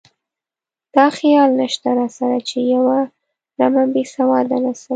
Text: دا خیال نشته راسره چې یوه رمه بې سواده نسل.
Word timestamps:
دا 0.95 1.05
خیال 1.17 1.49
نشته 1.61 1.89
راسره 1.99 2.39
چې 2.49 2.57
یوه 2.73 2.97
رمه 3.59 3.83
بې 3.93 4.03
سواده 4.13 4.57
نسل. 4.65 4.89